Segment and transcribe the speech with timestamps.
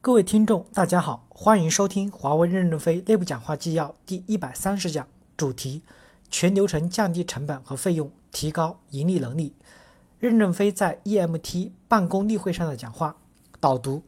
[0.00, 5.04] 各位听众，大家好，欢迎收听华为任正非内部讲话纪要第一百三十讲，
[5.36, 5.82] 主题：
[6.30, 9.54] 全流程降低成本和费用，提高盈利能力。
[10.20, 13.16] 任正非在 EMT 办公例会上的讲话。
[13.58, 14.04] 导读：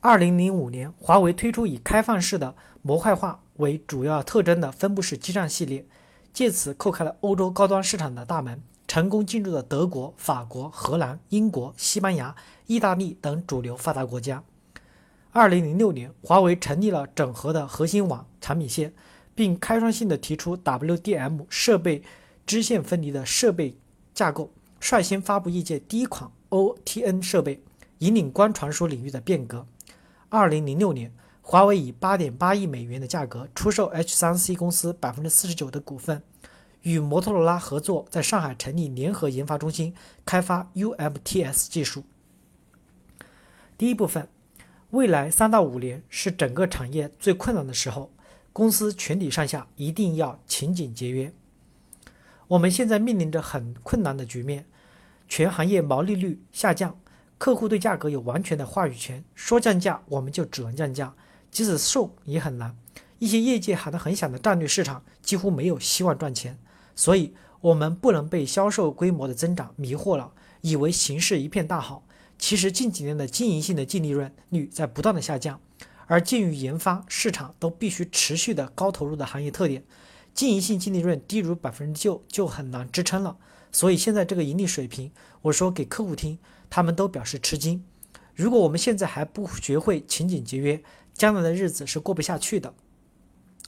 [0.00, 5.86] 二零零五年，华为推出以开放式的模块化为主要特征的分布式基站系列，
[6.32, 12.34] 借此叩开了欧洲高端市场的大门，成功进入了德国、法国、荷兰、英国、西班牙、
[12.66, 14.42] 意大利等主流发达国家。
[15.30, 18.94] 二零零六年，华为成立了整合的核心网产品线，
[19.34, 22.02] 并开创性的提出 WDM 设备
[22.46, 23.76] 支线分离的设备
[24.14, 24.50] 架构，
[24.80, 27.62] 率先发布业界第一款 OTN 设备，
[27.98, 29.66] 引领光传输领域的变革。
[30.30, 36.22] 二零零六年，华为以八点八亿美元的价格出售 H3C 公司百分之四十九的股份，
[36.82, 42.04] 与摩托罗拉合作，在上海成立联合研发中心，开发 UMTS 技术。
[43.76, 44.26] 第一部分。
[44.90, 48.10] 未来三到五年是整个产业最困难的时候，
[48.54, 51.30] 公司全体上下一定要勤俭节约。
[52.46, 54.64] 我们现在面临着很困难的局面，
[55.28, 56.98] 全行业毛利率下降，
[57.36, 61.14] 客户对价格有完全的话语权，说降价我们就只能降价，
[61.50, 62.74] 即使送也很难。
[63.18, 66.58] 一些业界喊得很响的战略市场几乎没有希望赚钱，
[66.94, 72.04] 所以我们不能被销售规模的增长迷惑了，以为形势一片大好。
[72.38, 75.60] 其实近几年的经营性的净利润率在不断的下降，
[76.06, 79.82] 而鉴于研发、市场都必须持续的高投入的行业特点，
[80.32, 83.36] 经营性净利润低如百分之九就很难支撑了。
[83.72, 85.10] 所以现在这个盈利水平，
[85.42, 86.38] 我说给客户听，
[86.70, 87.84] 他们都表示吃惊。
[88.34, 90.80] 如果我们现在还不学会勤俭节约，
[91.12, 92.72] 将来的日子是过不下去的。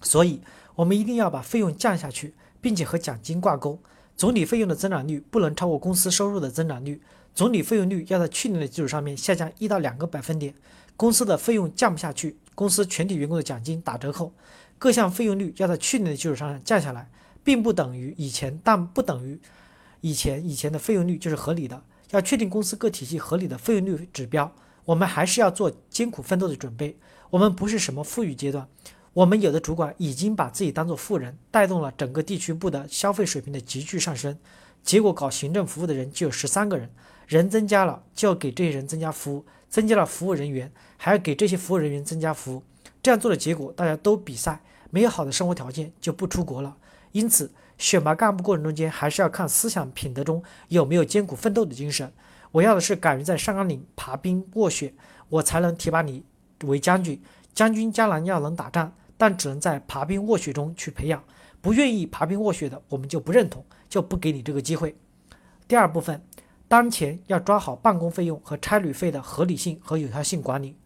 [0.01, 0.41] 所以，
[0.77, 3.81] 我们一定要把费用降下去，并且和奖金挂钩，
[4.17, 7.03] 总体费用的增长率不能超过公司收入的增长率。
[7.35, 10.55] 总体费用率要在去年的基础上面下降一到两个百分点，
[10.97, 14.33] 公司的费用降不下去，公司全体员工的奖金打折扣，
[14.79, 17.11] 各项费用率要在去年的基础上降下来，
[17.43, 19.41] 并不等于以前，但不等于
[20.01, 21.83] 以前以前的费用率就是合理的。
[22.11, 24.53] 要确定公司各体系合理的费用率指标，
[24.85, 26.99] 我们还是要做艰苦奋斗的准备。
[27.31, 28.67] 我们不是什么富裕阶段，
[29.13, 34.37] 我们有的主管已经把自己当做富人，带动了整个地区部的消费水平的急剧上升，
[34.83, 36.91] 结果搞行政服务的人就有十三个人。
[37.31, 42.65] 人增加了，就要给这些人增加服务，增加了服务人员，还要给这些服务人员增加服务。
[43.01, 44.61] 这样做的结果，大家都比赛，
[44.91, 46.77] 没有好的生活条件就不出国了。
[47.13, 52.13] 因此，选拔干部过程中间，还是要看思想品德中有没有艰苦奋斗的精神。
[52.51, 54.93] 我要的是敢于在上甘岭爬冰卧雪，
[55.29, 56.25] 我才能提拔你
[56.65, 57.23] 为将军。
[57.55, 61.23] 将军将来要能打仗，但只能在爬冰卧雪中去培养。
[61.61, 64.97] 不愿意爬冰卧雪的，我们就不认同，就不给你这个机会。
[65.69, 66.21] 第二部分。
[66.71, 70.77] 当前要抓好办公费用和差旅费的合理性和有效性管理，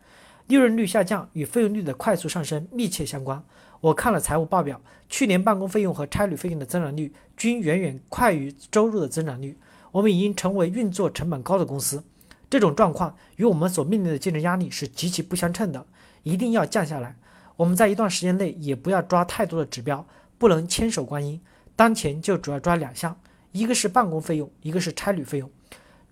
[0.47, 3.45] 利润率下降与费用率的快速上升密切相关。
[3.83, 4.81] 我看了财务报表，
[5.11, 9.59] 去年办公费用和差旅费用的增长率均远远快于收入的增长率。
[9.93, 12.03] 我们已经成为运作成本高的公司，
[12.49, 15.85] 这种状况与我们所面临的竞争压力是极其不相称的，
[16.23, 17.15] 一定要降下来。
[17.57, 20.07] 我们在一段时间内也不要抓太多的指标，
[20.39, 21.39] 不能千手观音。
[21.77, 23.15] 当前就主要抓两项，
[23.55, 25.49] 一个是办公费用，一个是差旅费用。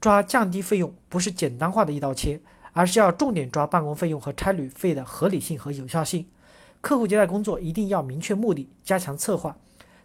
[0.00, 2.40] 抓降低费用不是简单化的一刀切，
[2.72, 6.24] 而是要重点抓办公费用和差旅费的合理性和有效性。
[6.80, 9.56] 客户接待工作一定要明确目的，加强策划。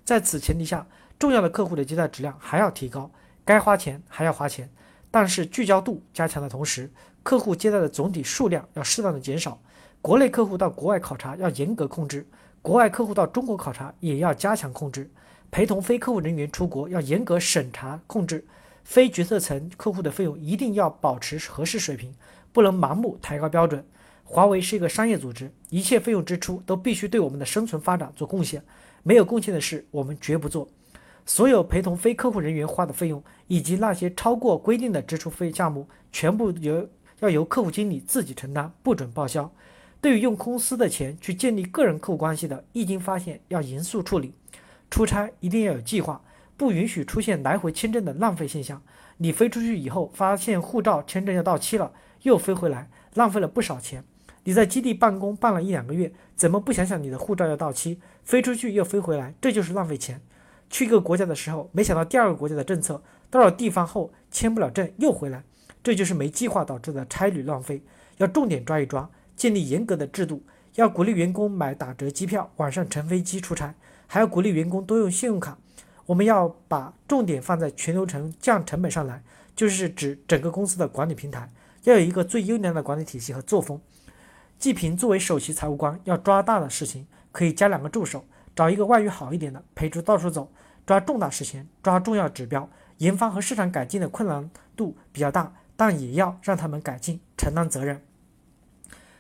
[0.04, 0.88] 在此前提下，
[1.20, 3.12] 重要的客户的接待质量还要提高，
[3.46, 4.68] 该花钱还要花钱。
[5.12, 9.60] 但是聚焦度加强的同时，客户接待的总体数量要适当的减少。
[10.02, 12.26] 国内客户到国外考察要严格控制，
[12.64, 15.08] 国外客户到中国考察也要加强控制。
[15.50, 18.46] 陪同非客户人员出国要严格审查控制。
[18.84, 22.14] 非决策层客户的费用一定要保持合适水平，
[22.54, 23.86] 不能盲目抬高标准。
[24.24, 28.64] 华为是一个商业组织，一切费用支出都必须对我们的生存发展做贡献，
[29.04, 30.70] 没有贡献的事我们绝不做。
[31.26, 36.88] 所有陪同非客户人员花的费用，以及那些超过规定的支出费项目，全部由
[37.20, 39.52] 要由客户经理自己承担，不准报销。
[40.00, 44.34] 对于用公司的钱去建立个人客户关系的，一经发现要严肃处理。
[44.90, 46.22] 出差一定要有计划。
[46.56, 48.82] 不允许出现来回签证的浪费现象。
[49.18, 51.92] 你飞出去以后，发现护照签证要到期了，
[52.24, 54.04] 又飞回来，浪费了不少钱。
[54.44, 60.20] 你在基地办公办了一两个月，怎么不想想你的护照要到期，飞出去又飞回来，这就是浪费钱。
[60.70, 65.44] 去一个国家的时候，没想到第二个国家的政策，到了地方后签不了证又回来，
[65.84, 67.84] 这就是没计划导致的差旅浪费。
[68.18, 70.42] 要重点抓一抓，建立严格的制度，
[70.76, 73.76] 要鼓励员工买打折机票，晚上乘飞机出差，
[74.08, 75.58] 还要鼓励员工多用信用卡。
[76.08, 79.22] 我们要把重点放在全流程降成本上来，
[79.56, 81.50] 就是指整个公司的管理平台
[81.84, 83.80] 要有一个最优良的管理体系和作风，
[84.58, 88.24] 季平作为首席财务官，要抓大的事情，可以加两个助手，
[88.56, 90.50] 找一个外语好一点的陪着到处走，
[90.86, 92.70] 抓重大事情，抓重要指标。
[93.00, 98.02] 研发和市场改进的困难度比较大，但也要让他们改进，承担责任。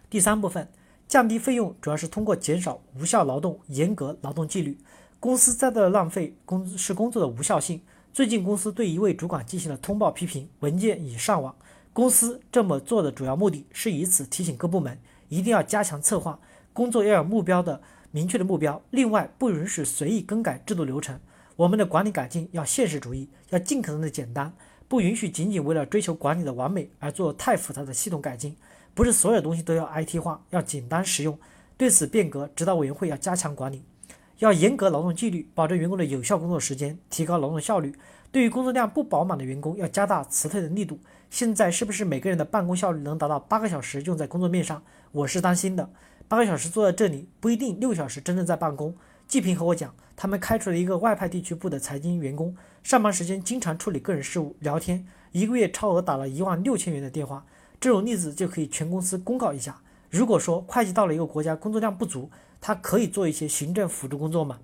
[0.10, 0.68] 第三部分，
[1.08, 4.78] 降低费用主要是通过减少无效劳动，严格劳动纪律。
[5.20, 7.82] 公司再大的浪费工是工作的无效性。
[8.14, 11.56] 最近公司对一位主管进行了通报批评，文件已上网。
[11.94, 14.98] 公司这么做的主要目的是以此提醒各部门。
[15.30, 16.40] 一定要加强策划
[16.74, 17.82] 工作，要有目标的
[18.12, 18.82] 明确的目标。
[18.92, 21.20] 另外，不允许随意更改制度流程。
[21.56, 24.54] 我们的管理改进要现实主义，要尽可能的简单，
[24.88, 28.56] 不允许仅仅为了追求管理的完美而做太复杂的系统改进。
[28.98, 31.38] 不是所有东西都要 IT 化，要简单实用。
[31.78, 33.84] 对此变革，指导委员会要加强管理，
[34.40, 37.94] 要严格劳动纪律，保证员工的有效工作时间，提高劳动效率。
[38.32, 41.00] 对于工作量不饱满的员工，要加大辞退的力度。
[41.30, 44.82] 现在是不是每个人的办公效率能达到八个小时用在工作面上？
[45.12, 45.88] 我是担心的。
[46.28, 48.96] 八个小时坐在这里不一定六小时真正在办公。
[49.28, 57.46] 季平和我讲，他们开除了一个外派地区部的财经员工，上班时间经常处理个人事务、聊天，一个月超额打了一万六千元的电话。
[57.80, 59.80] 这种例子就可以全公司公告一下。
[60.10, 62.30] 如果说会计到了一个国家工作量不足，
[62.60, 64.60] 他可以做一些行政辅助工作吗？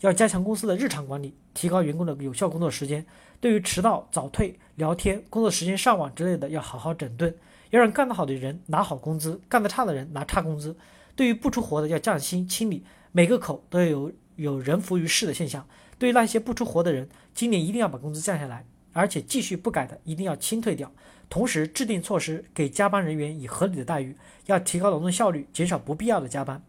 [0.00, 3.04] 要加强公司的日常管理，提高员工的有效工作时间。
[3.40, 7.34] 对于迟到、早退、聊天、工作时间上网之类的，要好好整顿。
[7.70, 10.76] 要让干得好的人拿好工资，干得差的人拿差工资。
[11.14, 15.64] 对于不出活的，要降薪清理，每个口都要有有人浮于事的现象。
[15.98, 20.90] 对于那些不出活的人，今年一定要把工资降下来，而且继续不改的，一定要清退掉。
[21.28, 24.16] 同时制定措施，给加班人员以合理的待遇，
[24.46, 26.62] 要提高劳动效率，减少不必要的加班。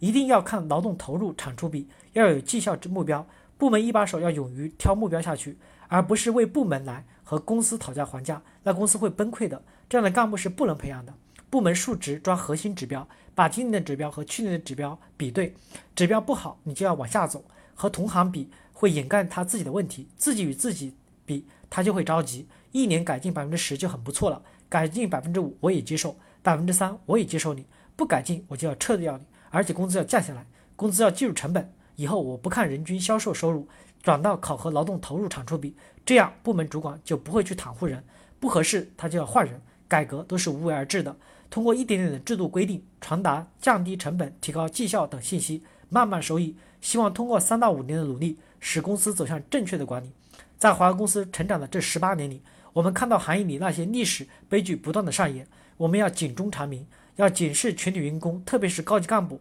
[0.00, 3.26] 一定要看劳动投入产出比，要有绩效之目标。
[3.56, 5.58] 部门一把手要勇于挑目标下去，
[5.88, 9.62] 而不是为部门来和公司讨价还价，那公司会崩溃的。
[9.88, 11.12] 这样的干部是不能培养的。
[11.50, 15.54] 部门述职抓核心指标，把今年的指标和去年的指标比对，
[15.94, 17.44] 指标不好你就要往下走，
[17.74, 20.94] 和同行比会掩盖他自己的问题，自己与自己
[21.26, 22.46] 比 他就会着急。
[22.72, 27.64] 一年改进百分之十就很不错了，改进百分之五我也接受，百分之三我也接受，你
[27.96, 29.24] 不改进我就要撤掉你。
[29.48, 30.44] 而且工资要降下来，
[30.76, 31.72] 工资要计入成本。
[31.96, 33.66] 以后我不看人均销售收入，
[34.02, 35.74] 转到考核劳动投入产出比，
[36.04, 38.02] 这样部门主管就不会去袒护人，
[38.38, 39.60] 不合适他就要换人。
[39.88, 41.16] 改革都是无为而治的，
[41.50, 46.56] 通过一点点的制度规定，传达降低成本、提高绩效等信息，慢慢收益。
[46.80, 50.10] 希望通过三到五年的努力，使公司走向正确的管理。
[50.58, 52.40] 在华为公司成长的这十八年里，
[52.72, 55.46] 我们看到行业里那些历史悲剧不断的上演，
[55.76, 56.86] 我们要警钟长鸣。
[57.16, 59.38] 要警示全体员工，特别是高级干部，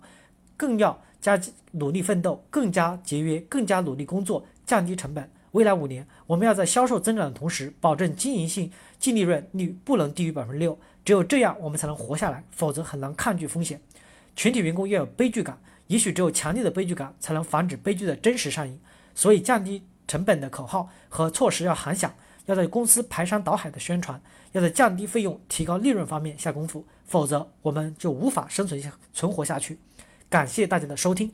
[0.58, 1.40] 更要加
[1.72, 5.30] 努力奋斗，更加节约，更加努力工作，降低成本。
[5.52, 8.70] 未来五年，我们要在销售增长的同时，保证经营性
[9.00, 10.78] 净利润率不能低于百分之六。
[11.06, 13.80] 只有这样，我们才能活下来，否则很难抗拒风险。
[14.36, 15.58] 全体员工要有悲剧感，
[15.90, 18.80] 也许只有强烈的悲剧感，才能防止悲剧的真实上映。
[19.14, 22.14] 所以，降低成本的口号和措施要喊响。
[22.46, 24.20] 要在公司排山倒海的宣传，
[24.54, 29.80] 要在降低费用、提高利润方面下功夫，否则我们就无法生存下存活下去。
[30.30, 31.32] 感谢大家的收听。